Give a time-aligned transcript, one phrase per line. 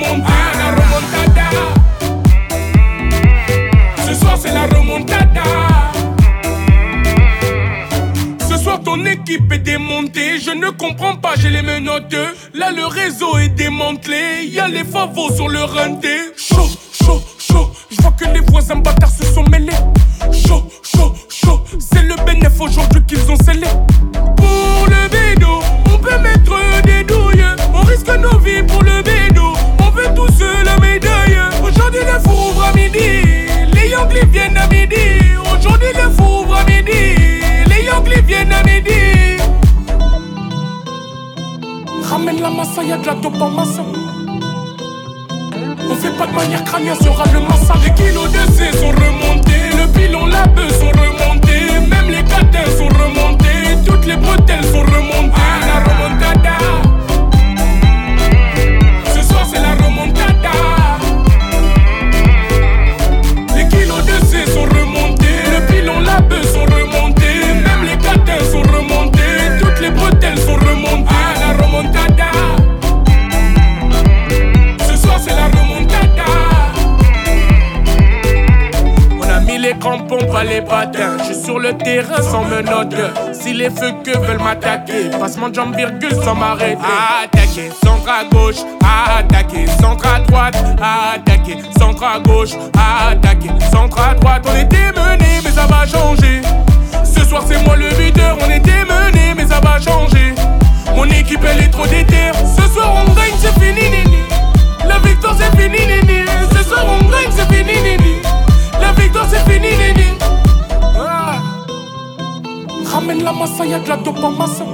[0.00, 1.48] la remontada.
[4.06, 5.42] Ce soir c'est la remontada.
[8.48, 12.14] Ce soir ton équipe est démontée, je ne comprends pas, j'ai les menottes.
[12.54, 16.32] Là le réseau est démantelé, y a les favos sur le renté.
[16.36, 19.72] Chaud, chaud, chaud, je vois que les voisins bâtards se sont mêlés.
[20.32, 23.68] Chaud, chaud, chaud, c'est le bénéfice aujourd'hui qu'ils ont scellé.
[42.48, 43.82] La massa, y'a de la dope en massa.
[45.90, 47.74] On fait pas de manière crânienne, sera le massa.
[47.84, 51.25] Les kilos de C sont remontés, le pilon, la bœuf sont remontés,
[79.66, 81.16] les crampons, pas les patins.
[81.18, 82.94] Je suis sur le terrain sans menottes.
[83.32, 86.78] Si les feux que veulent m'attaquer, passement de jambe virgule sans m'arrêter.
[87.24, 88.62] Attaquer, centre à gauche,
[89.18, 90.56] attaquer, centre à droite,
[91.14, 94.46] attaquer, centre à gauche, attaquer, centre à droite.
[94.48, 96.42] On était menés, mais ça va changer.
[113.66, 114.64] Massa, y'a de la dope en massa.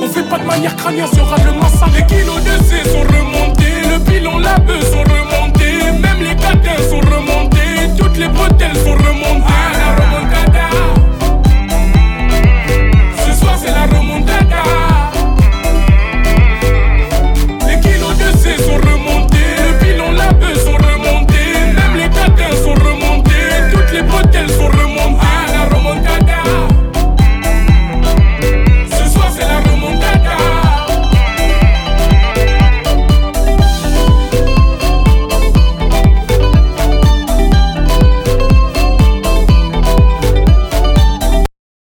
[0.00, 1.86] On fait pas de manière crânienne, sera le massa.
[1.94, 2.85] Les kilos de C